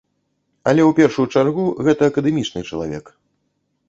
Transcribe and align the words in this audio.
Але 0.69 0.81
ў 0.85 0.91
першую 0.99 1.25
чаргу 1.35 1.65
гэта 1.87 2.01
акадэмічны 2.13 2.65
чалавек. 2.71 3.05